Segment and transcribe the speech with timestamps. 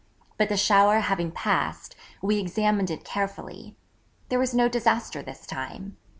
[0.35, 3.75] But the shower having passed, we examined it carefully.
[4.29, 5.95] There was no disaster this time.